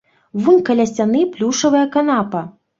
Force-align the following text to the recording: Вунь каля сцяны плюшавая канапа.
Вунь 0.43 0.63
каля 0.69 0.87
сцяны 0.93 1.23
плюшавая 1.37 1.85
канапа. 1.95 2.47